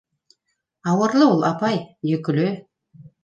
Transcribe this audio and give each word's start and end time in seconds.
Ауырлы 0.93 1.27
ул, 1.35 1.45
апай, 1.51 1.77
йөклө... 2.13 2.47